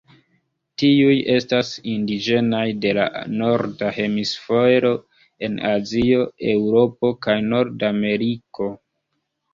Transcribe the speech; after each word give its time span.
Tiuj 0.83 1.15
estas 1.33 1.67
indiĝenaj 1.91 2.63
de 2.85 2.93
la 2.99 3.05
Norda 3.41 3.91
Hemisfero 3.99 4.93
en 5.49 5.61
Azio, 5.73 6.27
Eŭropo 6.55 7.13
kaj 7.27 7.37
Nordameriko. 7.53 8.73